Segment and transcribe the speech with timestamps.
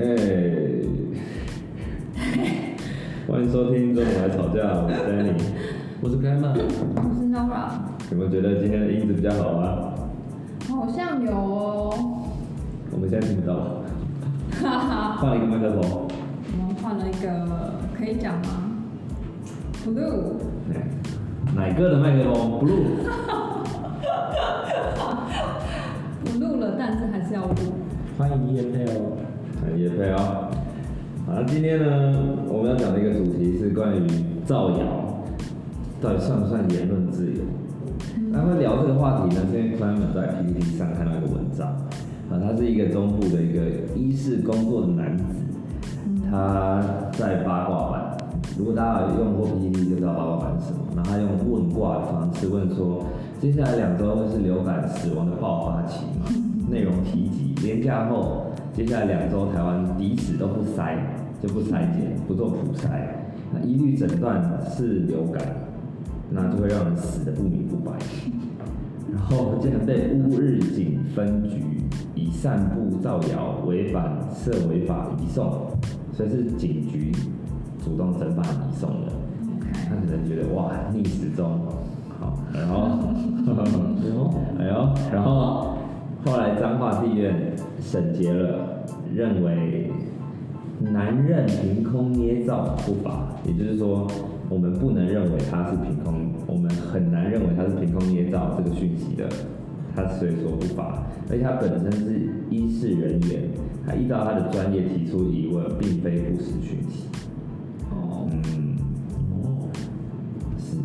[0.00, 0.06] 哎，
[3.28, 5.34] 欢迎收听《中午来吵架》，我是 Danny。
[6.00, 6.58] 我是开曼，我
[7.20, 7.68] 是 Nora，
[8.10, 9.92] 有没有觉得今天的音质比较好啊？
[10.70, 11.94] 好像有哦，
[12.92, 13.82] 我们现在听不到，
[14.62, 15.82] 哈哈，换了一个麦克风。
[15.82, 16.08] 我
[16.66, 18.72] 们换了一个，可以讲吗
[19.84, 20.36] ？Blue，
[20.72, 20.88] 哎
[21.54, 23.04] 哪个的麦克风？Blue。
[26.24, 27.54] 我录了，但是还是要录。
[28.16, 29.18] 欢迎叶配哦。
[29.64, 30.48] 很也配哦。
[31.26, 34.06] 好，那今天呢，我们要讲的一个主题是关于
[34.44, 35.22] 造谣，
[36.00, 37.42] 到底算不算言论自由？
[38.32, 41.68] 那会聊这个话题呢，是因为 Clement 在 PPT 上看到一个文章，
[42.30, 43.60] 啊，他是一个中部的一个
[43.94, 45.24] 医事工作的男子，
[46.30, 46.80] 他
[47.12, 48.16] 在八卦版，
[48.56, 53.04] 如果大家有用过 PPT 就知道八卦版是什么，然后他用问卦的方式问说，
[53.40, 56.26] 接下来两周会是流感死亡的爆发期吗？
[56.70, 60.96] 内容提及连假后，接下来两周台湾彼此都不筛，
[61.42, 63.02] 就不筛检，不做普筛，
[63.52, 65.42] 那一律诊断是流感，
[66.30, 67.92] 那就会让人死的不明不白。
[69.12, 75.66] 然后竟然被乌日警分局以散布造谣、违反涉违法移送，
[76.12, 77.12] 所以是警局
[77.84, 79.12] 主动侦办移送的。
[79.88, 81.60] 他可能觉得哇逆时钟，
[82.20, 82.88] 好，然后，
[84.58, 85.76] 哎呦，然后
[86.24, 87.34] 后来彰化地院
[87.80, 89.90] 审结了，认为
[90.80, 94.06] 男人凭空捏造不法，也就是说，
[94.48, 99.28] 我们不能认为他是凭空，我们很难认为他是凭空捏造这个讯息的，
[99.94, 103.42] 他所以说不法，而且他本身是医事人员，
[103.86, 107.08] 他依照他的专业提出疑问，并非不实讯息。
[107.90, 108.76] 哦嗯，
[109.32, 109.68] 哦，
[110.58, 110.76] 是。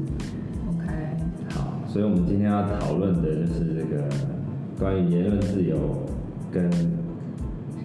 [0.69, 0.85] ，OK，
[1.49, 4.09] 好，所以我们今天要讨论的就是这个
[4.79, 5.77] 关于言论自由
[6.55, 6.71] 跟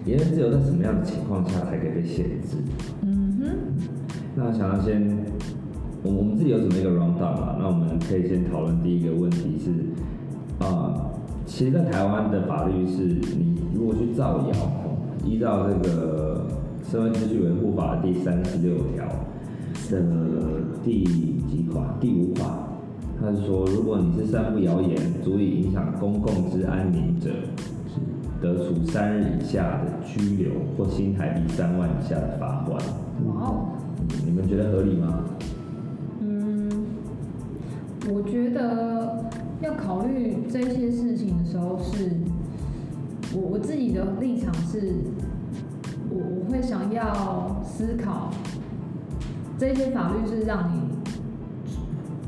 [0.05, 2.55] 言论自由在什么样的情况下才可以被限制？
[3.01, 3.45] 嗯哼，
[4.33, 5.05] 那我想要先，
[6.03, 11.11] 我我们自己有准备一个 round down 嘛，那我们可以先讨论第一个问题是，啊、
[11.45, 14.71] 其实，在台湾的法律是，你如果去造谣，
[15.25, 16.47] 依照这个
[16.89, 19.05] 《社会秩序维护法》的第三十六条
[19.89, 20.01] 的
[20.81, 21.93] 第几款？
[21.99, 22.49] 第五款，
[23.19, 27.29] 他是说，如果你是散布谣言，足以影响公共之安宁者，
[28.41, 32.75] 得处三日以下的拘留或新台币三万以下的罚款。
[33.27, 33.67] 哇哦，
[34.25, 35.23] 你们觉得合理吗？
[36.21, 36.69] 嗯，
[38.09, 39.25] 我觉得
[39.61, 42.09] 要考虑这些事情的时候是，
[43.35, 44.95] 我我自己的立场是，
[46.09, 48.31] 我我会想要思考，
[49.57, 50.79] 这些法律是让你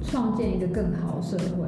[0.04, 1.68] 创建一个更好的社会。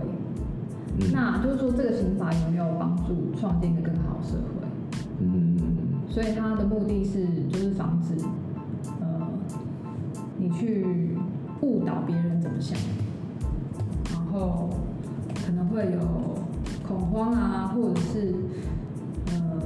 [0.98, 4.66] 嗯那就是说，这个刑法有没有帮助创建一个更好的社会？
[5.20, 5.58] 嗯，
[6.10, 8.16] 所以它的目的是就是防止，
[9.02, 9.28] 呃，
[10.38, 11.18] 你去
[11.62, 12.78] 误导别人怎么想，
[14.14, 14.70] 然后
[15.46, 16.00] 可能会有
[16.88, 18.34] 恐慌啊，或者是
[19.28, 19.62] 呃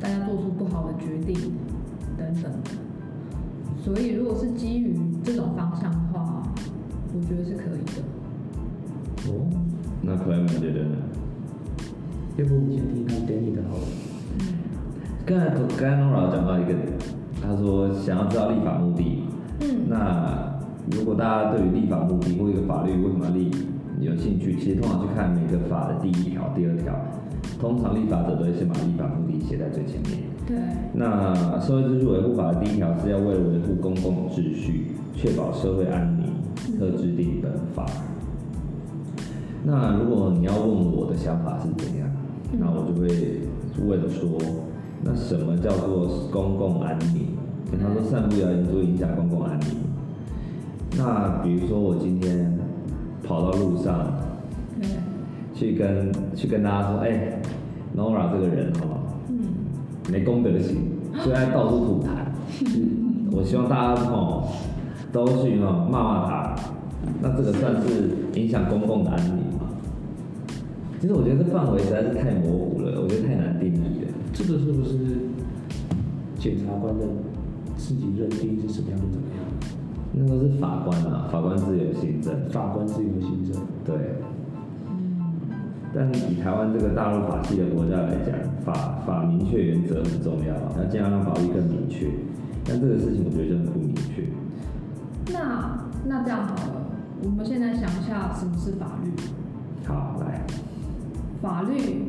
[0.00, 1.52] 大家做出不好的决定
[2.18, 2.70] 等等的。
[3.80, 6.42] 所以如果是基于这种方向的话，
[7.14, 8.02] 我觉得是可以的。
[10.02, 10.96] 哦，那克莱门觉得呢？
[12.36, 13.84] 要不你先听看 Danny 的好了。
[15.24, 16.74] 刚才刚才 Nora 讲到一个，
[17.40, 19.22] 他说想要知道立法目的。
[19.60, 20.50] 嗯那
[20.90, 23.50] 如果大家对于立法目的或一个法律为什么要立
[24.00, 26.92] 有兴趣，其实通常去看每个法的第一条、第二条，
[27.60, 30.18] 通常立法者都会先把立法目的写在最前面。
[30.44, 30.56] 对，
[30.92, 37.86] 那《社会秩序维护法》的第一条是要为了维护公共秩序，确保社会安宁，特制定本法。
[39.64, 42.08] 那如果你要问我的想法是怎样，
[42.58, 43.40] 那我就会
[43.86, 44.38] 问说，
[45.02, 47.28] 那什么叫做公共安宁？
[47.70, 49.68] 跟他说散布谣言足以影响公共安宁。
[50.98, 52.52] 那比如说我今天
[53.22, 54.12] 跑到路上，
[54.80, 54.88] 对，
[55.54, 57.40] 去跟去跟大家说，哎、
[57.94, 59.38] n o r a 这个人哦，嗯，
[60.10, 62.08] 没公德心，所以他到处吐痰。
[63.32, 64.48] 我希望大家哦
[65.10, 66.54] 都去哦骂骂他，
[67.22, 69.51] 那这个算是影响公共的安宁吗？
[71.02, 74.08] 其实我觉得这范围实在是太模糊了，我觉得太难定义了。
[74.32, 74.94] 这个是不是
[76.38, 77.04] 检察官的
[77.76, 79.42] 自己认定是什么样的怎么样？
[80.12, 83.60] 那都是法官啊，法官自由行政，法官自由行政。
[83.84, 83.96] 对。
[85.92, 88.32] 但以台湾这个大陆法系的国家来讲，
[88.64, 92.06] 法法明确原则很重要，要尽量让法律更明确。
[92.64, 94.22] 但这个事情我觉得就很不明确。
[95.32, 96.86] 那那这样好了，
[97.24, 99.10] 我们现在想一下什么是法律？
[99.84, 100.46] 好，来，
[101.42, 102.04] 法律。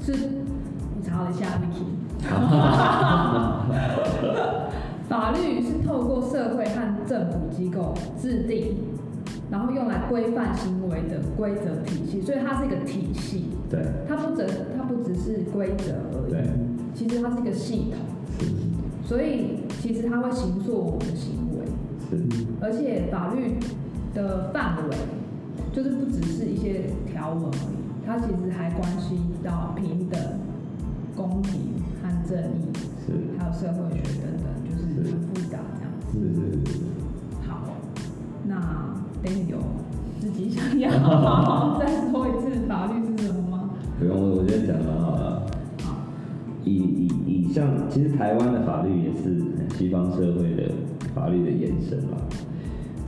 [0.00, 1.86] 是，我查了一下 Vicky，
[5.08, 8.76] 法律是透过社会和政府机构制定，
[9.50, 13.80] 然后用来规范行为的规则体系，所以它是一个体系，对。
[14.06, 14.46] 它不只
[14.76, 16.42] 它不只是规则而对。
[16.42, 16.44] 已，
[16.94, 17.98] 其实它是一个系统，
[19.04, 21.66] 所以其实它会形塑我们的行为。
[22.08, 22.22] 是。
[22.60, 23.58] 而且法律
[24.14, 24.96] 的范围
[25.72, 30.20] 就是不只是一些条文而已，它其实还关系到平等、
[31.16, 32.70] 公平和正义，
[33.04, 36.06] 是还有社会学等等，就是很复杂这样子。
[36.12, 36.40] 是是
[36.72, 36.84] 是。
[37.48, 37.66] 好，
[38.46, 38.94] 那
[39.24, 39.58] Danny 有
[40.20, 40.88] 自己想要
[41.82, 43.70] 再说一次法律是什么吗？
[43.98, 45.42] 不用，我我觉得讲得很好了。
[45.82, 45.96] 好，
[46.64, 49.42] 以以以像，其实台湾的法律也是
[49.76, 50.70] 西方社会的
[51.12, 52.16] 法律的延伸嘛，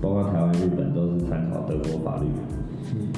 [0.01, 2.27] 包括台湾、日本都是参考德国法律。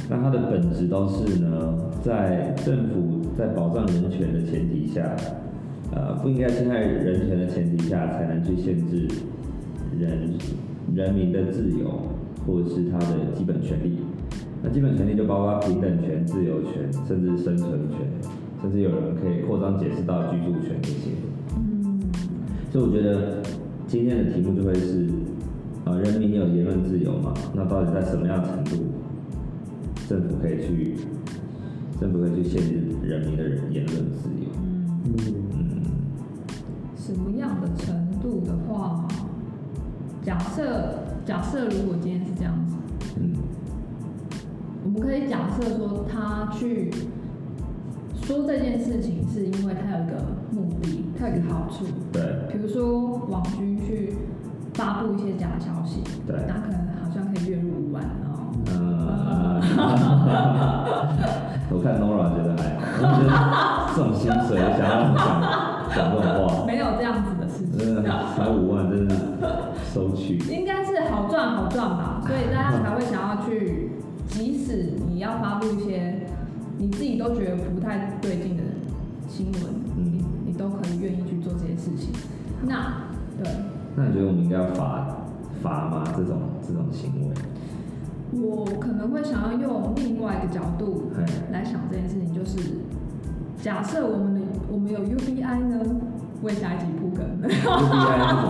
[0.09, 5.15] 那它的本质都是呢，在政府在保障人权的前提下，
[5.93, 9.07] 呃，不应该侵害人权的前提下，才能去限制
[9.99, 10.31] 人
[10.95, 12.03] 人民的自由
[12.47, 13.99] 或者是他的基本权利。
[14.63, 17.99] 那基本权利就包括平等权、自由权，甚至生存权，
[18.61, 21.11] 甚至有人可以扩张解释到居住权这些。
[21.57, 22.01] 嗯，
[22.71, 23.41] 所以我觉得
[23.87, 25.09] 今天的题目就会是，
[25.85, 27.33] 呃，人民有言论自由嘛？
[27.55, 28.85] 那到底在什么样程度，
[30.11, 30.97] 政府可以去，
[32.01, 32.75] 政府可以去限制
[33.05, 34.51] 人民的言论自由？
[34.57, 35.15] 嗯，嗯，
[35.55, 35.85] 嗯，
[36.97, 39.07] 什么样的程度的话，
[40.21, 42.75] 假设假设如果今天是这样子。
[43.21, 43.37] 嗯，
[44.85, 46.91] 我们可以假设说，他去
[48.21, 51.85] 说这件事情，是因为他有一个目的，他有一个好处。
[52.11, 54.15] 对，比如说网军去
[54.75, 58.50] 发布一些假消息，对那可能好像可以月入五万哦。
[60.31, 63.31] 呃， 我看 Nora 觉得还好，我觉得
[63.95, 65.43] 这种薪水想要讲
[65.95, 68.03] 讲这种话，没有这样子的事情，真的
[68.37, 69.17] 才五万，真是
[69.93, 70.39] 收取。
[70.51, 73.93] 应该是好赚好赚吧，所以大家才会想要去，
[74.29, 76.27] 即使你要发布一些
[76.79, 78.63] 你自己都觉得不太对劲的
[79.29, 79.63] 新闻，
[79.97, 82.13] 嗯你你都可以愿意去做这些事情。
[82.63, 83.09] 那
[83.43, 83.51] 对。
[83.97, 85.05] 那你觉得我们应该要罚
[85.63, 86.05] 罚吗？
[86.17, 87.35] 这种这种行为？
[88.33, 91.23] 我可能会想要用另外一个角度嘿
[91.53, 92.59] 来想这件事情，就是
[93.63, 94.41] 假设我们的
[94.71, 95.81] 我们有 UBI 呢，
[96.43, 97.25] 为下一集铺梗。
[97.43, 97.67] UBI 是什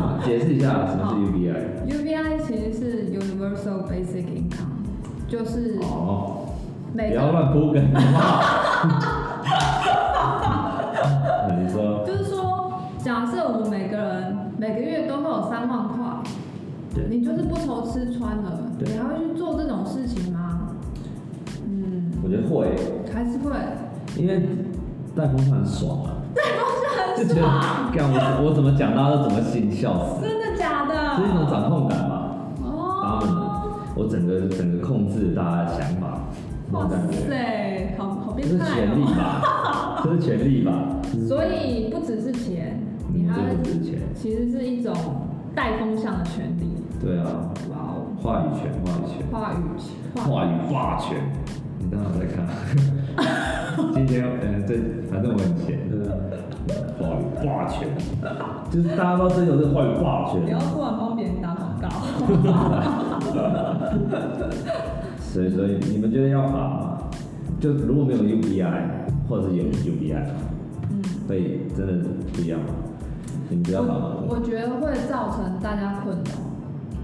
[0.01, 0.21] 么？
[0.25, 6.47] 解释一下什么是 UBI？UBI 其实是 Universal Basic Income，就是哦，
[6.95, 9.20] 不要乱铺梗好不好？
[17.31, 20.71] 就是不愁吃穿了，对你还会去做这种事情吗？
[21.65, 22.75] 嗯，我觉得会，
[23.13, 23.53] 还是会。
[24.17, 24.43] 因为
[25.15, 26.11] 带风扇很爽啊，
[27.17, 31.17] 就很觉得爽，干我我怎么讲大家都怎么信，笑死，真的假的？
[31.17, 32.37] 是一种掌控感嘛。
[32.59, 36.19] 他们哦，我整个整个控制大家的想法，
[36.73, 39.15] 那哇种感觉，塞，好好这是变态权利哦！
[39.17, 40.03] 吧？
[40.03, 40.73] 这是权力吧？
[41.29, 42.81] 所以不只是钱，
[43.13, 44.01] 你嗯，还这不值钱。
[44.17, 44.93] 其实是一种
[45.55, 46.80] 带风向的权利。
[47.01, 47.25] 对啊，
[47.71, 49.13] 哇哦，话语权，话语权。
[49.33, 49.89] 话语权，
[50.23, 51.17] 话语霸权，
[51.79, 52.45] 你当然在看。
[53.95, 54.75] 今天呃，这
[55.11, 55.79] 反正我很闲，
[56.99, 57.89] 话语霸权，
[58.71, 61.89] 就是大家都追求这个话语霸不要权，突然帮别人打广告。
[65.21, 66.99] 所以所以你们觉得要罚吗？
[67.61, 68.67] 就如果没有 UBI，
[69.29, 70.23] 或者是有 UBI，
[70.91, 71.93] 嗯，会真的
[72.33, 72.67] 不一样吗？
[73.49, 74.01] 你们觉得要罚吗？
[74.29, 76.21] 我我觉得会造成大家困扰，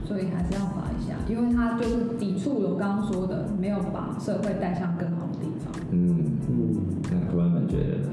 [0.06, 5.74] 所以还是要罚一下，因为它就是抵触了我刚刚说的，没有把社会带向更好的地方。
[5.90, 6.76] 嗯，嗯，
[7.10, 8.08] 那客观们觉得呢？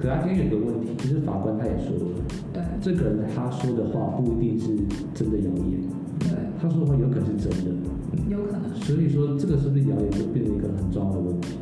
[0.00, 2.16] 可他今天有个问题，就是法官他也说了，
[2.52, 2.62] 对。
[2.80, 4.76] 这个人他说的话不一定是
[5.12, 5.80] 真的谣言，
[6.20, 6.30] 对，
[6.60, 7.70] 他说的话有可能是真的，
[8.28, 11.56] 有可能，所以说这个是不是谣言就变成一个很重要的问题。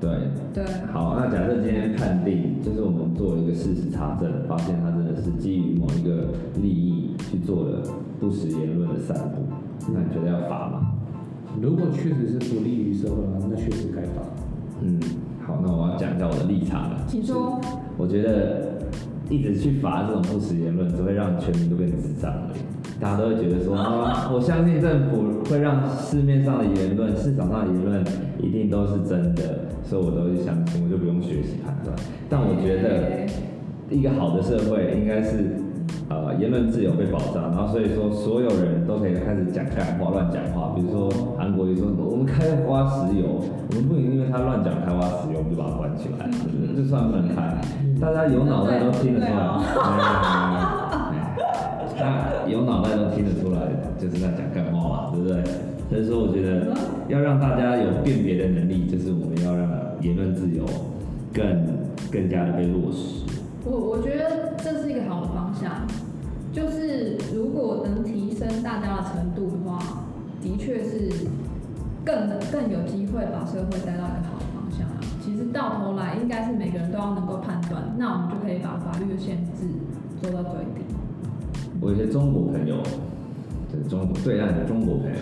[0.00, 0.10] 对，
[0.52, 4.90] 对，好，那假设今天判定，就是我们做一个事实查证，发现他
[5.22, 6.28] 是基于某一个
[6.60, 7.82] 利益去做的
[8.20, 9.42] 不实言论的散布，
[9.92, 10.92] 那你觉得要罚吗？
[11.60, 14.22] 如果确实是不利于社会的话，那确实该罚。
[14.82, 15.00] 嗯，
[15.46, 17.04] 好，那我要讲一下我的立场了。
[17.06, 17.60] 请说。
[17.96, 18.76] 我觉得
[19.30, 22.58] 一直去罚这种不实言论，只会让全民都变智障而已。
[23.00, 28.04] 大家都会觉得说，啊， 我相信政府会让市面上的言论、市场上的言论
[28.42, 31.94] 一定都是真的，所以我都会相信，我就不用学习判断。
[32.28, 33.26] 但我觉得
[33.90, 35.56] 一个好的社会应该是
[36.08, 40.72] 呃言论自由被保障，然后所以说所有人都可以开始讲干话、乱讲话。
[40.74, 46.28] 比如说韩国也说我们开挖石油，我们不能因为他乱讲开挖石油，我们就把他关起来，
[46.76, 47.60] 这算不能开。
[48.00, 49.32] 大家有脑袋都听得出来，
[51.96, 53.60] 那有脑袋都听得出来，
[53.98, 55.44] 就是在讲干话嘛，对不对？
[55.90, 56.74] 所以说，我觉得
[57.08, 59.68] 要让大家有辨别的能力，就是我们要让
[60.00, 60.64] 言论自由
[61.32, 61.44] 更
[62.10, 63.23] 更加的被落实。
[63.64, 65.86] 我我觉得这是一个好的方向，
[66.52, 70.04] 就是如果能提升大家的程度的话，
[70.42, 71.08] 的确是
[72.04, 75.00] 更更有机会把社会带到一个好的方向啊。
[75.24, 79.64] 其实到头来，应该是每个人都要能够判断，那我们就可以把法律的限制
[80.20, 80.84] 做到最低。
[81.80, 82.76] 我有些中国朋友，
[83.72, 85.16] 对中国对岸的中国朋友，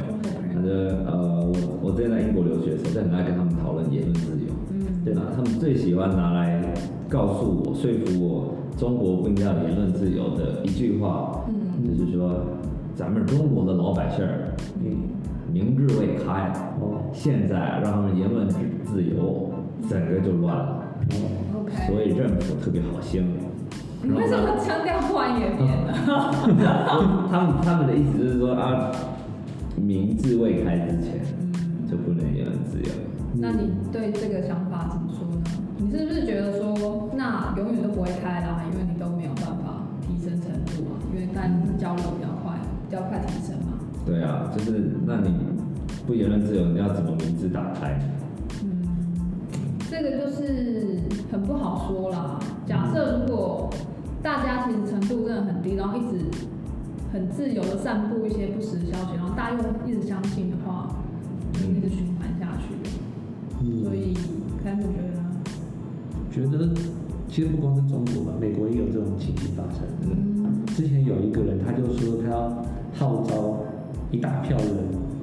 [0.53, 0.69] 他就
[1.07, 4.51] 呃，我我之前在英国留学的时候，就很爱跟他们讨论言论自由。
[4.71, 5.23] 嗯，对吧？
[5.35, 6.62] 他们最喜欢拿来
[7.09, 12.41] 告诉我、说服我，中国不应该有言论自由的一句话，嗯就是说，
[12.95, 15.11] 咱们中国的老百姓儿，嗯，
[15.53, 19.51] 明智未开，哦现在啊让他们言论自由，
[19.89, 20.83] 整个就乱了
[21.61, 21.73] ，，OK。
[21.87, 23.25] 所以政府特别好心。
[24.05, 25.93] 你为什么腔调忽然演变了？
[27.31, 28.91] 他们他们的意思就是说啊，
[29.77, 31.21] 明智未开之前
[31.53, 32.89] 嗯，就不能言论自由。
[33.35, 35.02] 那你对这个想法？
[35.93, 40.97] 你是不是觉得说，那永远都不会开啦，因为你都没有办法提升程度啊？
[41.13, 42.57] 因为但是交流比较快，
[42.89, 43.79] 比较快提升嘛。
[44.07, 45.35] 对啊，就是那你
[46.07, 48.01] 不言论自由，你要怎么明智打开？
[48.65, 48.89] 嗯，
[49.91, 50.99] 这个就是
[51.31, 52.41] 很不好说啦。
[52.67, 53.69] 假设如果
[54.23, 56.25] 大家其实程度真的很低，然后一直
[57.13, 60.89] 很自由的散布一些不实的消息，然后大家又一直相信的话，
[61.53, 62.73] 就一直循环下去。
[63.61, 64.15] 嗯所以，
[64.65, 65.12] 凯姆觉得呢？
[66.33, 66.69] 觉得
[67.29, 69.83] 其实不光是中国吧，美国也有这种情形发生。
[70.03, 70.33] 嗯
[70.75, 72.49] 之前有一个人，他就说他要
[72.95, 73.59] 号召
[74.11, 74.69] 一大票人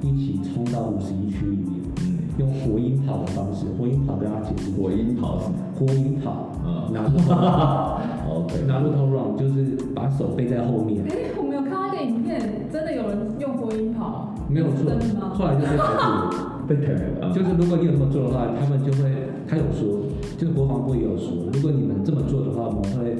[0.04, 5.56] 一起冲到五十一区里面，嗯，用火影跑的方式，火影跑跟他解释，火影跑是吗？
[5.74, 7.18] 火影跑，嗯拿路
[8.30, 12.40] OK，拿路头 run 就是把手背在后面，哎、我没有看到一个影片，
[12.72, 15.32] 真的有人用火影跑，没有错真的吗？
[15.34, 16.56] 后来就被逮捕了。
[16.70, 19.10] 被逮捕了，就是如果你有这么做的话，他们就会，
[19.48, 19.99] 他有说，
[20.40, 23.18] 就是国防部也有说，如果你们这么做的话，我们会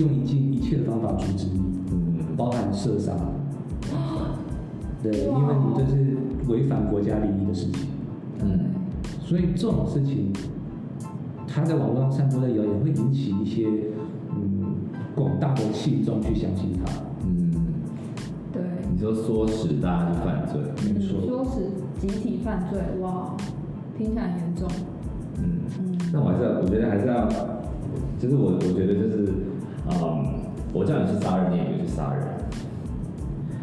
[0.00, 1.60] 用一尽一切的方法阻止你，
[1.92, 3.12] 嗯，包含射杀。
[5.02, 6.16] 对，因为你这是
[6.48, 7.88] 违反国家利益的事情，
[8.42, 8.60] 嗯。
[9.20, 10.32] 所以这种事情，
[11.46, 13.68] 他在网络上散播的谣言会引起一些
[14.30, 14.64] 嗯
[15.14, 16.90] 广大的信众去相信他。
[17.26, 17.52] 嗯，
[18.54, 23.36] 对，你说唆使大家去犯罪，没错唆使集体犯罪，哇，
[23.98, 24.66] 听起来很严重。
[26.12, 27.28] 那我还是要，我觉得还是要，
[28.18, 29.28] 就是我我觉得就是，
[29.88, 32.26] 嗯，我叫你去杀人，你也没去杀人，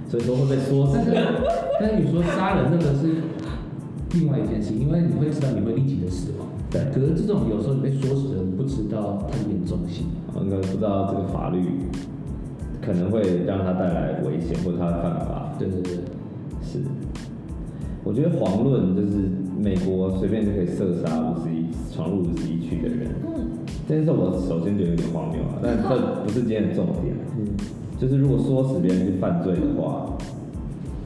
[0.07, 1.11] 所以说会被说 但是，
[1.79, 3.23] 但是你说杀人那个是
[4.19, 6.47] 另外一件事，因为你会知道你会立即的死亡。
[6.69, 6.81] 对。
[6.93, 10.07] 可是这种有时候你被说死的，你不知道它的严重性。
[10.35, 11.59] 我可能不知道这个法律
[12.81, 15.93] 可能会让他带来危险，或者他会犯法，对对对，
[16.63, 16.79] 是，
[18.03, 19.29] 我觉得遑论就是
[19.59, 21.52] 美国随便就可以射杀五十一
[21.93, 23.45] 闯入五十一区的人，嗯，
[23.87, 27.13] 这件事我首先觉得有点荒谬啊，但这不是今天的重点。
[27.37, 27.45] 嗯，
[27.99, 30.17] 就是如果唆使别人去犯罪的话，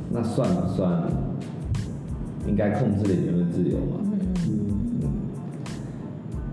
[0.10, 1.04] 那算不算
[2.48, 4.00] 应该控制的言论自由嘛？
[4.02, 4.60] 嗯
[5.02, 5.10] 嗯，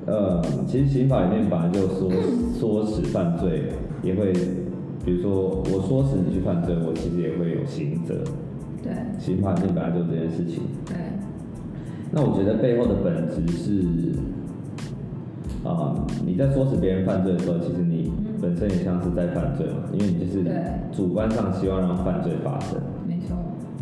[0.06, 2.10] 呃，其实刑法里面本来就说
[2.58, 3.70] 唆使犯罪
[4.02, 4.32] 也会，
[5.04, 8.14] 比如说我唆使你去犯罪，我其实也会有刑责。
[8.82, 8.92] 对。
[9.18, 10.64] 刑法里面本来就有这件事情。
[10.84, 10.96] 对，
[12.12, 13.82] 那我觉得背后的本质是，
[15.66, 15.94] 啊、
[16.24, 20.44] 你在唆使别人犯罪的时候，其实你本身也像是在犯罪嘛，因为你就是
[20.92, 22.78] 主观上希望让犯罪发生。
[23.06, 23.36] 没错。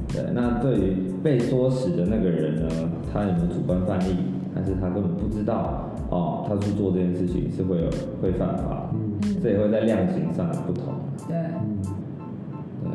[0.08, 2.68] 对，那对于被唆使的那个人呢，
[3.12, 4.16] 他有没有主观犯意，
[4.54, 8.90] 还是他根本不知道哦，他去做这件事情是会有会犯法，
[9.42, 10.94] 这也会在量刑上有不同。
[11.26, 11.82] 对，嗯，
[12.84, 12.90] 对，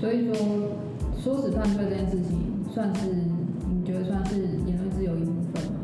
[0.00, 0.34] 所以说
[1.22, 2.38] 唆使犯罪这件事情，
[2.70, 3.31] 算是你
[3.92, 5.78] 觉得算是言论自由一部分吗？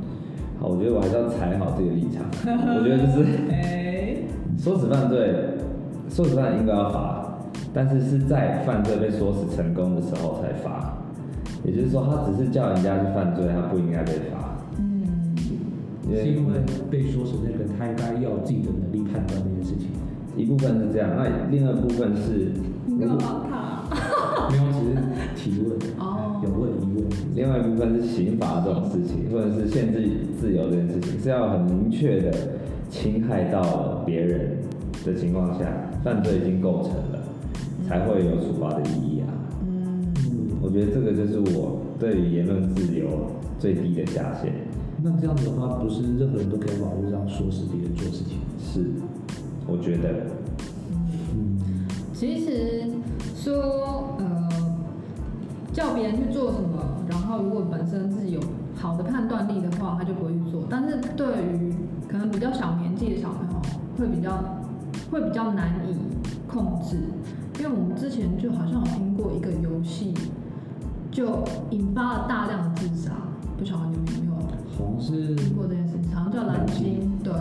[0.59, 2.25] 好，我觉得我还是要踩好自己的立场。
[2.75, 4.23] 我觉得就是哎，
[4.59, 5.35] 唆使犯罪，
[6.11, 7.39] 唆使犯应该要罚，
[7.75, 10.97] 但是是在犯罪被唆使成功的时候才罚。
[11.65, 14.57] 也就是说，他只是叫人家去犯罪，他不应该被罚。
[14.79, 15.37] 嗯，
[16.09, 16.61] 因为是因为
[16.91, 19.91] 被唆使那个人他应该要有自己的能力判断这件事情，
[20.35, 22.53] 一部分是这样，那另外一部分是，
[22.87, 24.49] 你干嘛帮他？
[24.51, 24.97] 没有只是
[25.37, 26.28] 提问，哦
[27.35, 30.09] 另外一部分是刑罚这种事情，或者是限制
[30.41, 32.33] 自由这件事情，是要很明确的
[32.91, 34.59] 侵害到了别人
[35.05, 35.67] 的情况下，
[36.03, 37.21] 犯罪已经构成了，
[37.87, 39.29] 才会有处罚的意义啊。
[39.63, 43.07] 嗯，嗯，我觉得这个就是我对于言论自由
[43.59, 44.53] 最低的下限。
[45.01, 48.39] 那这样子的话，不是任何人都可以在网络上说死别人做事情？
[48.59, 48.85] 是，
[49.67, 50.27] 我觉得，
[51.33, 51.57] 嗯，
[52.13, 52.83] 其实
[53.37, 54.49] 说呃，
[55.73, 56.78] 叫别人去做什么，
[57.29, 58.41] 然后如果本身自己有
[58.75, 60.63] 好的判断力的话，他就不会去做。
[60.71, 61.75] 但是对于
[62.09, 63.61] 可能比较小年纪的小朋友，
[63.99, 64.43] 会比较
[65.11, 65.95] 会比较难以
[66.51, 66.97] 控制，
[67.59, 70.15] 因为我们之前就好像有听过一个游戏，
[71.11, 73.13] 就引发了大量的自杀，
[73.59, 74.37] 不晓得你们有没有
[74.79, 76.11] 好像是听过这件事情？
[76.17, 77.35] 好像叫蓝鲸，对。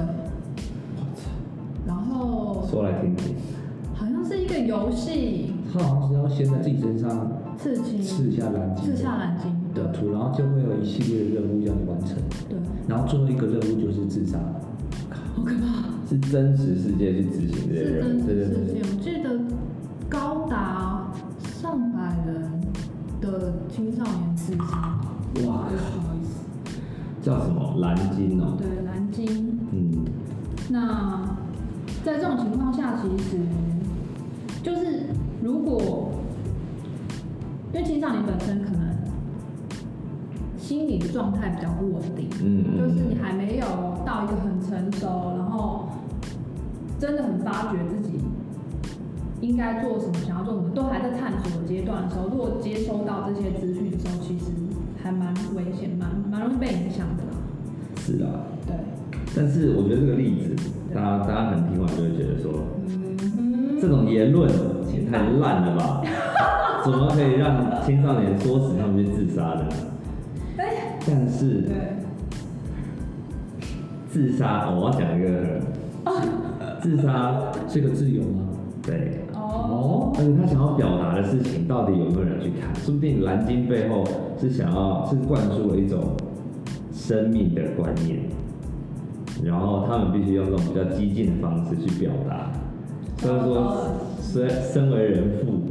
[1.86, 3.38] 然后说来听听。
[3.94, 12.18] 好像是一个游戏，他好像是要先在自己身上刺青，刺下蓝鲸，刺下蓝鲸，对的图，然后就会有一系列的任务要你完成，
[12.50, 12.58] 对，
[12.88, 14.38] 然后最后一个任务就是自杀。
[15.10, 15.88] 好可怕。
[16.10, 19.38] 是真实世界去执行这些是真任务，对对实事对，我记得
[20.08, 21.12] 高达
[21.62, 22.50] 上百人
[23.20, 25.00] 的青少年自杀，
[25.46, 26.46] 哇不好意思，
[27.22, 28.58] 叫什么蓝鲸哦？
[28.58, 29.60] 对蓝鲸。
[29.74, 30.06] 嗯，
[30.70, 31.36] 那
[32.06, 33.38] 在这种情况下，其实
[34.64, 35.08] 就是
[35.44, 36.12] 如果
[37.74, 38.77] 因为青少年本身可能
[40.68, 43.66] 心理的状态比较不稳定，嗯嗯就是你还没有
[44.06, 45.88] 到一个很成熟，然后
[47.00, 48.20] 真的很发觉自己
[49.40, 54.52] 应该做什么，想要做什么，都还在探索的阶段的时候，如果接收到这些资讯的时候，其实
[55.02, 57.32] 还蛮危险，蛮蛮容易被影响的啦。
[57.96, 58.44] 是啊。
[58.68, 58.76] 对，
[59.34, 60.54] 但是我觉得这个例子，
[60.94, 62.52] 大家大家可能听完就会觉得说，
[62.90, 64.52] 嗯这种言论
[64.94, 66.04] 也太烂了吧？
[66.84, 69.66] 怎么可以让青少年说死他们去自杀呢？
[71.08, 71.74] 哎，但是对，
[74.10, 75.60] 自杀，我要讲一个，
[76.82, 78.50] 自杀，是个自由吗？
[78.84, 82.76] 对，哦，而且他想要表达的事情，到底有没有人去看？
[82.76, 84.04] 说不定蓝鲸背后
[84.40, 86.16] 是想要是灌输了一种
[86.92, 88.20] 生命的观念，
[89.44, 92.52] 然后他们必须用这种比较激进的方式去表达。
[93.18, 93.78] 所以说，
[94.20, 95.62] 虽身为人父，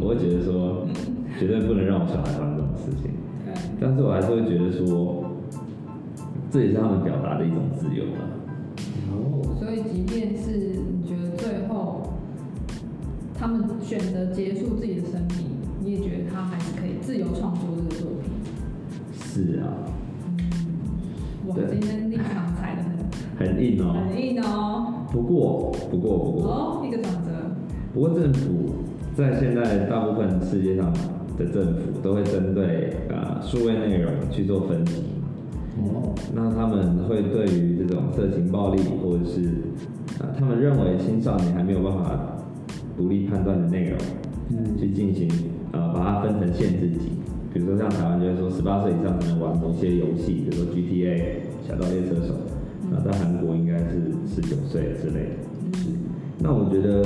[0.00, 0.86] 我会觉得说，
[1.38, 3.11] 绝对不能让我小孩发生这种事情。
[3.82, 5.24] 对，但是我还是会觉得说，
[6.50, 8.30] 这也是他们表达的一种自由嘛。
[9.10, 12.12] 哦，所以即便是你觉得最后
[13.34, 18.30] 他们选择结束自己的生命，你也觉得他还是可以自由创作这个作品。
[19.18, 19.66] 是啊，
[21.48, 22.94] 哇，对今天立场踩得很
[23.48, 23.92] 很硬哦。
[23.94, 24.94] 很硬哦。
[25.10, 27.30] 不过，不过，不过，哦，一个转折。
[27.92, 28.74] 不过政府
[29.16, 30.92] 在现在大部分世界上
[31.44, 35.02] 的政府都会针对呃数位内容去做分级。
[35.78, 39.40] 哦，那他们会对于这种色情暴力，或者是
[40.20, 42.36] 呃他们认为青少年还没有办法
[42.96, 43.98] 独立判断的内容，
[44.50, 45.28] 嗯，去进行
[45.72, 47.12] 呃把它分成限制级。
[47.52, 52.34] 比如说像台湾就会说十八岁以上才能玩某些游戏，比如说 GTA、小盗猎车手，
[52.90, 55.36] 那在韩国应该是十九岁之类的。
[55.86, 55.96] 嗯，
[56.38, 57.02] 那我觉得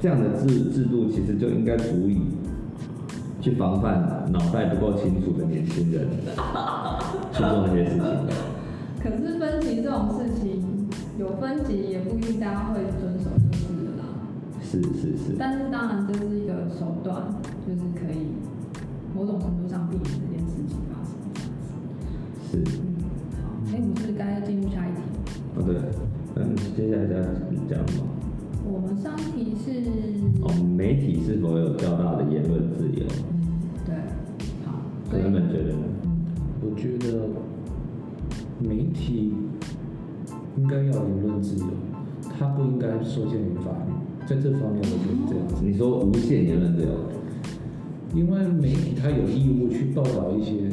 [0.00, 2.18] 这样的制制度其实就应该足以
[3.46, 6.08] 去防范脑袋不够清楚的年轻人
[7.32, 8.02] 去做那些事情。
[8.98, 10.64] 可是分级这种事情，
[11.16, 14.04] 有分级也不一定大家会遵守就是了啦。
[14.60, 17.22] 是是是，但是当然这是一个手段，
[17.64, 18.34] 就是可以
[19.14, 21.14] 某种程度上避免这件事情发生。
[22.50, 22.58] 是。
[22.58, 22.98] 嗯，
[23.44, 24.98] 好，哎，我们是不是该进入下一题？
[25.54, 25.76] 哦对，
[26.34, 27.22] 嗯，接下来要
[27.70, 28.06] 讲什么？
[28.68, 29.70] 我们上一题是，
[30.42, 32.55] 哦，媒体是否有较大的言论
[39.16, 39.32] 体
[40.58, 41.64] 应该要有言论自由，
[42.38, 45.54] 它不应该受限于法律，在这方面我觉得是这样子。
[45.64, 46.90] 你说无限言论自由？
[48.14, 50.70] 因为媒体他有义务去报道一些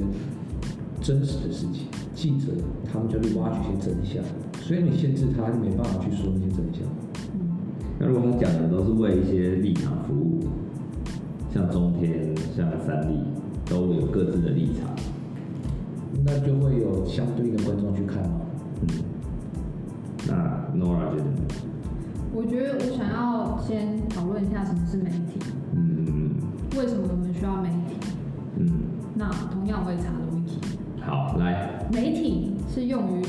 [1.02, 2.54] 真实的事情，记者
[2.90, 4.24] 他们就去挖掘一些真相，
[4.62, 6.84] 所以你限制他，就没办法去说那些真相。
[7.34, 7.52] 嗯，
[8.00, 10.40] 那如果他讲的都是为一些立场服务，
[11.54, 13.20] 像中天、像三立，
[13.66, 14.96] 都有各自的立场，
[16.26, 18.42] 那就会有相对应的观众去看嘛。
[18.82, 18.88] 嗯，
[20.28, 20.34] 那
[20.78, 21.42] Nora 觉得呢？
[22.34, 25.40] 我觉得我想要先讨论一下什么是媒体，
[25.76, 26.32] 嗯。
[26.78, 28.08] 为什么我们需要媒体？
[28.58, 28.72] 嗯，
[29.16, 33.24] 那同样我也查了 wiki，好，来，媒体是用于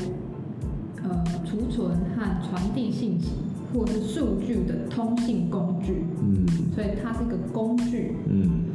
[1.03, 3.33] 呃储存和传递信息
[3.73, 6.45] 或是数据的通信工具，嗯。
[6.73, 8.15] 所以它是一个工具。
[8.27, 8.73] 嗯。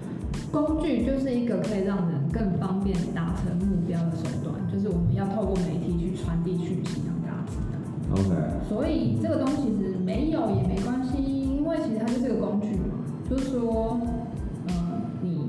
[0.52, 7.76] 工具就是一个可以让人更方便达成目标的手段，就是我们要透过媒体去传递讯息，让大家知道。
[8.14, 12.94] ，OK，所以这个东西其实没有也没关系，因为其实它就是个工具嘛，
[13.28, 14.00] 就是说，
[14.68, 15.48] 嗯，你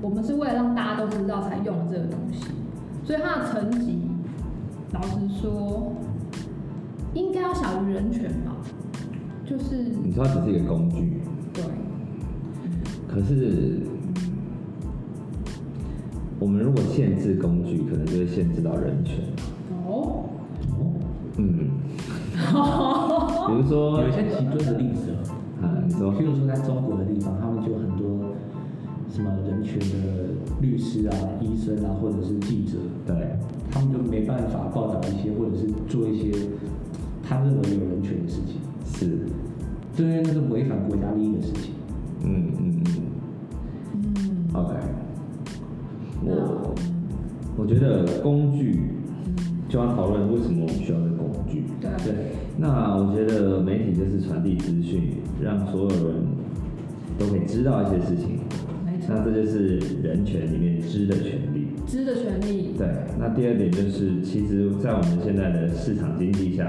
[0.00, 2.44] 我们是为了让大家都知道才用这个东西，
[3.04, 3.98] 所以它的层级，
[4.92, 5.92] 老实说，
[7.14, 8.56] 应该要小于人权吧，
[9.44, 11.20] 就是你说它只是一个工具，
[11.52, 11.62] 对，
[13.08, 13.80] 可是
[16.42, 19.18] 我们如果限制工具，可能就会限制到人权。
[19.86, 20.24] 哦，
[21.36, 21.70] 嗯，
[23.46, 25.62] 比如说有一些极端的例子哦。
[25.62, 28.34] 啊，你说譬如说在中国的地方，他们就很多
[29.08, 32.76] 什么人权的律师啊、医生啊，或者是记者，
[33.06, 33.38] 对，
[33.70, 36.36] 他们就没办法报道一些或者是做一些
[37.22, 39.20] 他认为有人权的事情，是，
[39.96, 41.71] 对，因为那是违反国家利益的事情。
[47.72, 48.80] 觉得工具
[49.68, 51.64] 就要讨论为什么我们需要这个工具。
[51.80, 52.14] 对，对，
[52.58, 56.16] 那我觉得媒体就是传递资讯，让所有人
[57.18, 58.40] 都可以知道一些事情。
[58.84, 61.68] 没错那，这就是人权里面知的权利。
[61.86, 62.86] 知的权利，对，
[63.18, 66.64] 那第二点就是，其实，在我们现在的市场经济下，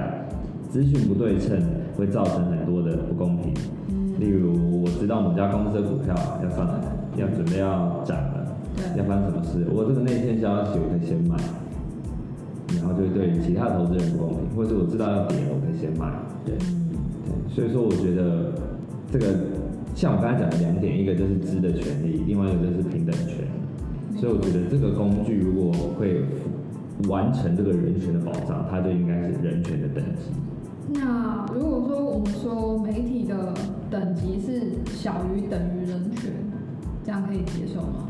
[0.70, 1.62] 资讯不对称
[1.96, 3.54] 会造成很多的不公平。
[3.90, 6.14] 嗯，例如，我知道某家公司的股票
[6.44, 6.82] 要上来，
[7.16, 8.43] 要准备要涨了，对
[8.98, 11.36] 要发生什么事，我这个内线消息我可以先卖，
[12.78, 16.12] 然后就会对其他投资人不公平，或者我知道要跌了，我可以先卖。
[16.46, 18.54] 对，嗯，对，所以说我觉得
[19.12, 19.34] 这个
[19.96, 23.48] 像我刚才讲的两点，一个就是知的权利，另外一个就是平等权。
[24.16, 26.24] 所以我觉得这个工具如果会
[27.10, 30.32] 完成这个人权的保障，它就应该是人权的等级。
[30.94, 33.54] 那如果说我们说媒体的
[33.90, 36.32] 等级是小于等于人权，
[37.04, 38.08] 这样可以接受吗？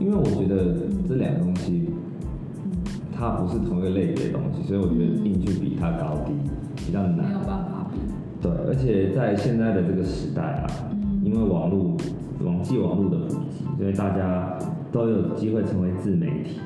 [0.00, 0.74] 因为我觉得
[1.06, 1.84] 这两个东西
[2.64, 2.72] 嗯，
[3.14, 6.32] 它不是同一个类别的东西，所以我觉得硬去比它高低
[6.86, 7.32] 比较没有难。
[7.46, 7.98] 办法比。
[8.40, 11.96] 对，而且在现在的这个时代啊，嗯因为网络
[12.42, 14.58] 网际网络的普及，所以大家
[14.90, 16.58] 都有机会成为自媒体。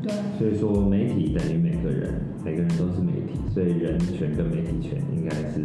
[0.00, 5.60] 对，所以说，媒体等于每个人，每个人都是媒体，所以人权跟媒体权应该是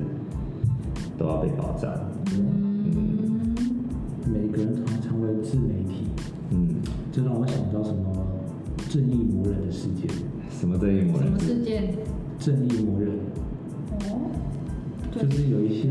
[1.18, 1.94] 都要被保障。
[2.36, 3.54] 嗯，
[4.26, 6.13] 每个人常成为自媒体，嗯，
[7.14, 8.26] 这让我想到什么
[8.90, 10.10] 正义魔人的事件。
[10.50, 11.38] 什么正义魔什么？
[11.38, 11.94] 事件？
[12.40, 13.12] 正义魔人。
[14.10, 14.32] 哦，
[15.12, 15.90] 就是有一些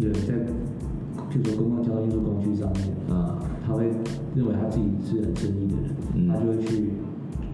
[0.00, 0.34] 人在，
[1.30, 3.84] 譬如说公共交通运输工具上面，啊，他会
[4.34, 6.26] 认为他自己是很正义的人，嗯。
[6.26, 6.90] 他就会去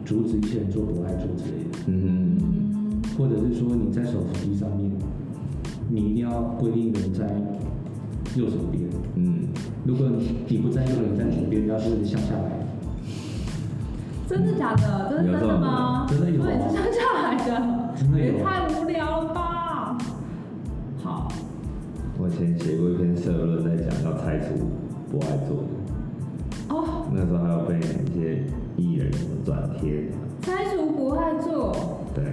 [0.07, 2.39] 阻止一些人做博爱做之类的，嗯。
[2.41, 4.91] 嗯，或者是说你在手扶梯上面，
[5.91, 7.27] 你一定要规定人在
[8.37, 8.85] 右手边，
[9.17, 9.49] 嗯，
[9.85, 12.62] 如果你你不在右边，你在左边，要是向下来，
[14.33, 15.09] 真的假的？
[15.11, 16.07] 这是真的吗？
[16.09, 18.25] 真的有对，是生下来的，真的有。
[18.25, 19.99] 也太无聊了吧？
[21.03, 21.29] 好，
[22.19, 24.55] 我以前写过一篇社论，在讲要拆除
[25.11, 27.83] 不爱做的，哦，那时候还有被一
[28.19, 28.43] 些
[28.79, 29.11] 艺人
[29.45, 30.09] 转贴，
[30.41, 32.01] 拆除不爱做。
[32.15, 32.25] 对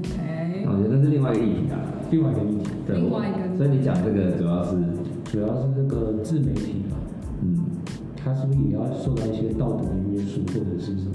[0.00, 1.80] ，，OK，那我觉得那是另外一个议题啊。
[2.10, 4.76] 另外一个议题，对，我另外一个所以你讲这个主要是，
[5.24, 6.96] 主要是这个自媒体吧，
[7.40, 7.64] 嗯。
[8.24, 11.10] 它是不是也要受到一些道德的约束，或者是什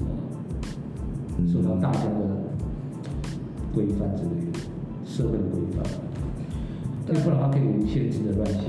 [1.45, 2.10] 受到大家的
[3.73, 4.60] 规范之类的
[5.06, 5.84] 社会的规范？
[7.06, 8.62] 对要不然它可以无限制的乱写。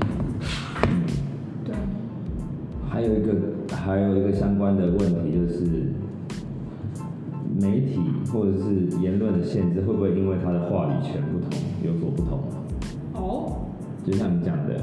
[1.65, 1.75] 对，
[2.89, 3.35] 还有一个
[3.75, 5.93] 还有一个相关的问题就是，
[7.59, 7.99] 媒体
[8.31, 11.49] 或者是言论的限制会不会因为他的话语权不同
[11.83, 12.39] 有所不同？
[13.13, 13.51] 哦，
[14.05, 14.79] 就像你讲的，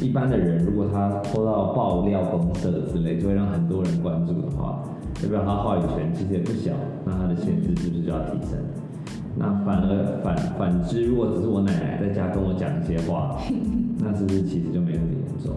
[0.00, 4.82] 一般的人如果他抽到爆料公社之类，就会让很多人关注的话，
[5.22, 6.72] 代表他话语权其实也不小，
[7.04, 8.58] 那他的限制是不是就要提升？
[9.36, 13.38] 那反而反反之，如果只是我奶奶在家跟我讲一些话，
[14.00, 15.54] 那是不是其实就没那么严重？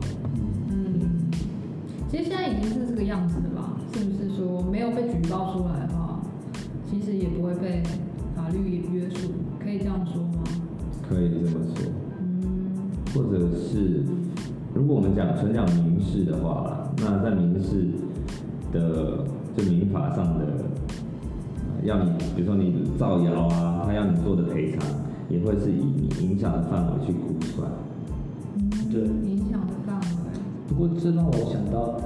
[0.69, 1.30] 嗯，
[2.08, 3.73] 其实现在已经是这个样子了吧？
[3.93, 6.21] 是不是说没有被举报出来的话，
[6.89, 7.82] 其实也不会被
[8.36, 9.32] 法律约束？
[9.60, 10.43] 可以这样说吗？
[11.10, 11.91] 可以这么说。
[12.19, 14.04] 嗯，或者是
[14.73, 17.88] 如果我们讲纯讲民事的话，那在民事
[18.71, 19.03] 的
[20.10, 24.82] 法上的，呃要你比如说你造谣啊，他要你做的赔偿，
[25.30, 27.70] 也会是以你影响的范围去估出来。
[28.92, 29.04] 对。
[29.04, 30.06] 影响的范围，
[30.68, 32.00] 不过这让我想到，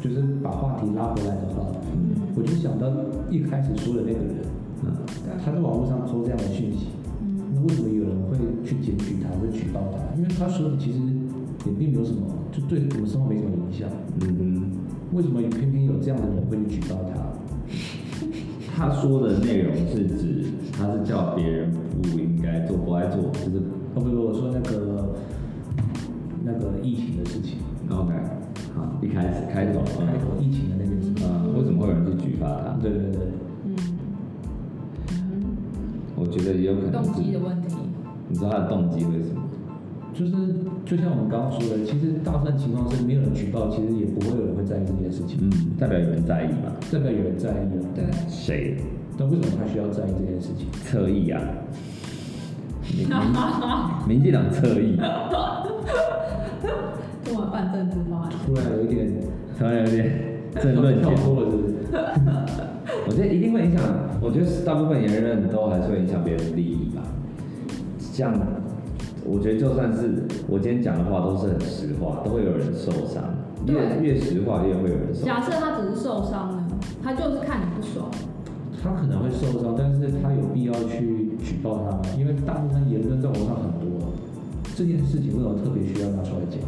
[0.00, 2.14] 就是把话题拉回来的话，嗯。
[2.36, 2.86] 我就想到
[3.30, 4.36] 一开始说的那个人，
[4.84, 4.92] 嗯，
[5.44, 6.86] 他在网络上说这样的讯息，
[7.22, 7.38] 嗯。
[7.54, 9.98] 那为什么有人会去检举他，会举报他？
[10.16, 10.98] 因为他说的其实
[11.64, 13.88] 也并没有什么，就对我们生活没什么影响。
[14.20, 14.72] 嗯
[15.12, 17.32] 为什么偏偏有这样的人会去举报他？
[18.76, 23.56] 他说的内容是指他是叫别人不应该做，不爱做，就是
[23.94, 25.14] 哦不不，我说那个
[26.44, 28.12] 那个疫情的事情，OK，
[28.74, 31.24] 好，一开始开头，开头疫情的那件事情。
[31.24, 32.76] 嗯，为什么会有人去举报他？
[32.82, 33.20] 对对对，
[33.64, 33.76] 嗯，
[35.10, 35.56] 嗯
[36.14, 37.74] 我觉得也有可能动机的是，问题，
[38.28, 39.35] 你知道他的动机为什么？
[40.18, 40.32] 就是
[40.86, 46.72] 就像我们刚刚说的，其实大部分情况是没有人举报，其实也不会有人会在意这件事情，嗯，代表有人在意嘛？
[46.90, 47.84] 代表有人在意啊。
[47.94, 48.76] 对，谁
[49.18, 50.66] 但为什么他需要在意这件事情？
[50.84, 51.40] 侧翼啊？
[54.06, 54.96] 民民进党侧翼，
[57.24, 59.12] 这么办政治方案，突然有一点
[59.58, 61.74] 突然有点 政论跳脱了，是不是？
[63.06, 63.82] 我觉得一定会影响，
[64.22, 67.02] 我觉得大部分言论都还是会影响别人的利益吧。
[67.98, 68.32] 像
[69.28, 73.22] 我觉得就算是我今天讲的话都是很实话，都会有人受伤。
[73.66, 75.26] 越对越实话越会有人受伤。
[75.26, 76.64] 假设他只是受伤呢，
[77.02, 78.08] 他就是看你不爽，
[78.82, 82.02] 他可能会受伤，但是他有必要去举报他吗？
[82.18, 84.12] 因为大部分言论在网上很多，
[84.76, 86.60] 这件事情为什么特别需要拿出来讲？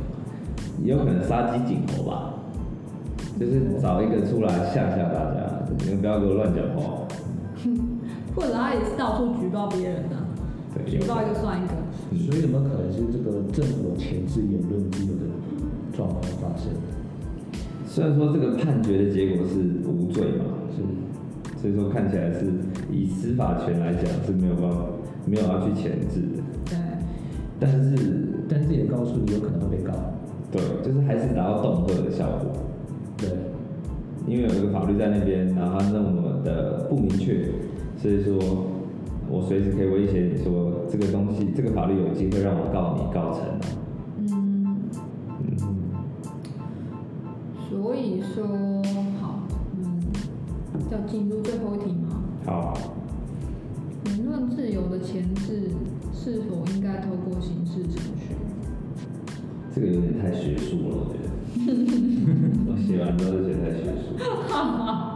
[0.82, 2.34] 也有可能杀鸡儆猴吧，
[3.38, 7.06] 就是找一个出来吓吓大家，你们不要给我乱讲话。
[8.36, 10.16] 或者他也是到处举报别人的，
[10.72, 11.74] 对，举报一个算一个，
[12.16, 15.26] 所以有没有可能是这个政府前置言论自由的
[15.96, 16.72] 状况发生？
[17.86, 20.44] 虽然说这个判决的结果是无罪嘛，
[20.76, 22.46] 是所以说看起来是
[22.92, 24.86] 以司法权来讲是没有办法，
[25.26, 26.78] 没有要去前置的，对，
[27.58, 27.96] 但是
[28.48, 29.92] 但是也告诉你有可能会被告。
[30.50, 32.52] 对，就是还是达到恫吓的效果。
[33.16, 33.28] 对，
[34.26, 37.48] 因为有一个法律在那边，然后它那么的不明确，
[38.00, 38.38] 所以说
[39.30, 43.60] 我随时可以威胁你说这个东西，这个法律有机会让我告你告成啊。
[44.16, 44.88] 嗯，
[45.40, 45.46] 嗯，
[47.68, 48.46] 所以说
[49.20, 49.40] 好，
[49.76, 50.00] 嗯，
[50.90, 52.22] 要进入最后一题吗？
[52.46, 52.74] 好，
[54.06, 55.70] 言论自由的前置
[56.14, 58.34] 是否应该透过刑事程序？
[59.74, 61.28] 这个有点太学术了，我觉得。
[62.66, 64.16] 我写完之后就觉得太学术。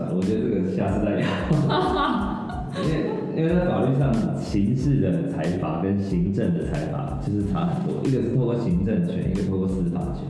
[0.00, 1.26] 算了，我觉得这个下次再聊。
[2.80, 10.24] 因为因为在法律上，刑事的财罚跟行政的财罚就是差很多，一个是透过行政权，一个透过司法权。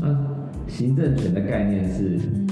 [0.00, 0.16] 那
[0.66, 2.46] 行政权的概念是，嗯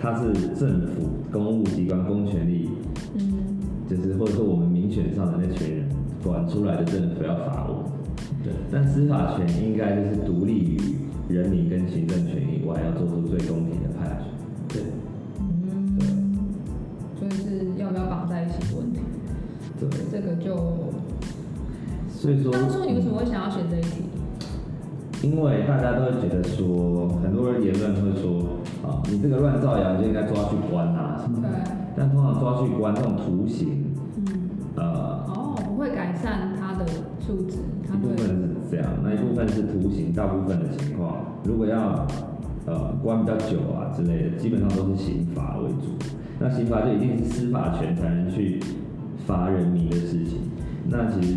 [0.00, 2.68] 它是政府、公务机关、公权力，
[3.16, 5.88] 嗯就是或者说我们民选上的那群人
[6.22, 7.84] 管出来的政府要罚我。
[8.42, 10.78] 对，但司法权应该就是独立于
[11.28, 14.24] 人民跟行政权以外，要做出最公平的判决。
[14.68, 14.82] 对，
[20.10, 20.54] 这个就
[22.10, 24.04] 所以说，当初你为什么会想要选这一题？
[25.22, 28.42] 因为大家都会觉得说，很多人言论会说，
[28.82, 31.48] 啊，你这个乱造谣就应该抓去关啊什么的。
[31.48, 31.58] 对，
[31.96, 33.84] 但通常抓去关这种徒刑，
[34.16, 34.84] 嗯，呃，
[35.28, 36.86] 哦，不会改善他的
[37.20, 37.58] 素质，
[37.92, 42.06] 一部分是这样，那一部分是徒刑，大部分的情况，如果要
[42.66, 45.94] 呃关比较久啊之类的，基本上都是刑罚为主。
[46.40, 48.60] 那刑罚就一定是司法权才能去
[49.28, 50.40] 罚人民的事情。
[50.88, 51.36] 那其实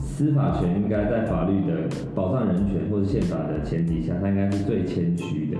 [0.00, 5.58] 司法权应该在法律的保障人权或者宪法的前提下，它应该是最谦虚的，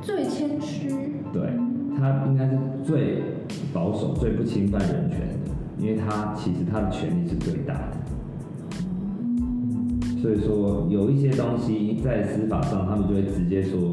[0.00, 0.88] 最谦虚，
[1.30, 1.42] 对，
[1.98, 3.22] 它应该是最
[3.74, 7.98] 保守、最不侵犯人权的，因为它其实它的权利是最大的。
[10.22, 13.90] 所以说，有一些东西在司法上，他们就会直接说，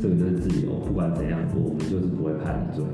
[0.00, 2.84] 这个就是自由，不管怎样做，我们就是不会判你罪。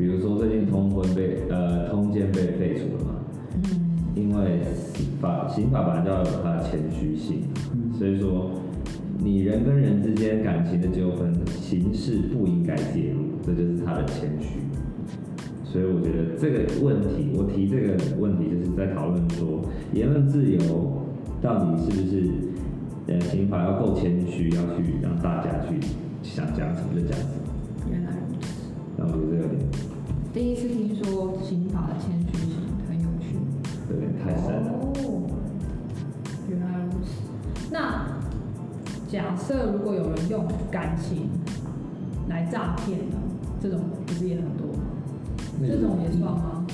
[0.00, 3.14] 哦，比如说最近通婚被呃通奸被废除了嘛，
[3.54, 3.60] 嗯
[4.16, 4.60] 因为
[5.20, 7.42] 法刑法本来就要有它的谦虚性，
[7.98, 8.50] 所以说
[9.18, 14.60] 你人跟人之间感情的纠纷，刑事不应该介入，这就是他的谦虚。
[15.64, 19.60] 所以我觉得这个问题，我提这个问题就是在讨论说，
[19.92, 20.58] 言论自由
[21.40, 22.30] 到底是不是
[23.06, 25.78] 呃刑法要够谦虚，要去让大家去
[26.22, 27.49] 想讲什么就讲什么。
[30.32, 33.34] 第一次听说刑法的谦虚性，很有趣。
[33.90, 34.70] 有点太深了。
[34.70, 35.26] 哦，
[36.48, 37.20] 原来如此。
[37.72, 38.06] 那
[39.08, 41.30] 假设如果有人用感情
[42.28, 43.16] 来诈骗呢？
[43.60, 44.84] 这种不是也很多吗？
[45.62, 46.64] 这种也算吗？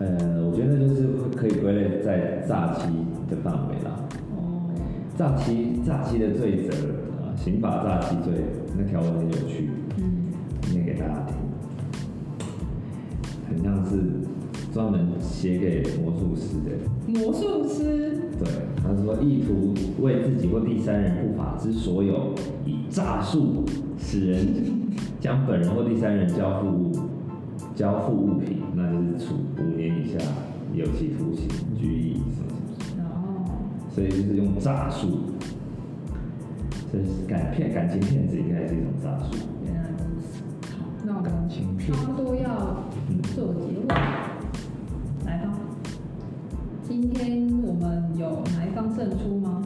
[0.00, 2.88] 呃，我觉得就是可以归类在诈欺
[3.30, 3.96] 的范围啦。
[4.34, 4.68] 哦，
[5.16, 6.74] 诈欺诈欺的罪责
[7.22, 8.44] 啊，刑法诈欺罪
[8.76, 10.32] 那条文很有趣，嗯，
[10.72, 11.29] 念给大家听，
[13.50, 14.00] 很像是
[14.72, 16.70] 专门写给魔术师的。
[17.06, 22.32] 魔术师，对，他说意图为自己或第三人不法之所有，
[22.64, 23.64] 以诈术
[23.98, 24.46] 使人
[25.20, 26.92] 将本人或第三人交付物
[27.74, 30.18] 交付物品，那就是处五年以下
[30.72, 33.02] 有期徒刑、拘役什么什么。
[33.02, 33.58] 然后
[33.92, 35.08] 所以就是用诈术。
[36.92, 39.36] 这是感骗感情骗子应该是一种诈术。
[39.64, 40.42] 原来如此。
[40.76, 42.82] 好，那我感情骗差不多要
[43.34, 43.86] 做结尾，
[45.26, 45.52] 来吧。
[46.82, 49.62] 今天我们有哪一方胜出吗？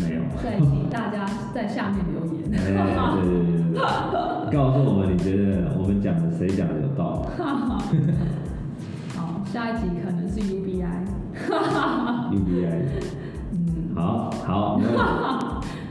[0.00, 0.20] 没有。
[0.42, 2.50] 再请大家在下面留言。
[2.54, 2.56] 哎，
[3.14, 7.26] 对对对对对，告诉我们你觉得我们讲的谁讲的有道
[7.92, 7.98] 理
[9.16, 10.84] 好，下一集可能是 UBI。
[12.32, 12.66] UBI，
[13.52, 14.80] 嗯，好好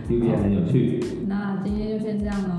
[0.09, 0.99] ，UBI 很有趣。
[1.27, 2.49] 那今天就先这样喽。
[2.49, 2.58] 好。